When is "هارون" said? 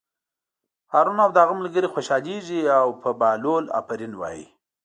0.93-1.17